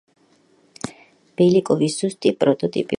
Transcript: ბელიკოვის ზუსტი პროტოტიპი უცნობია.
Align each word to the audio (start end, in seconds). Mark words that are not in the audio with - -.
ბელიკოვის 1.41 2.01
ზუსტი 2.01 2.37
პროტოტიპი 2.43 2.67
უცნობია. 2.67 2.89